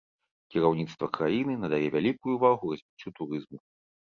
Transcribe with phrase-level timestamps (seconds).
[0.53, 3.57] Кіраўніцтва краіны надае вялікую ўвагу развіццю турызму.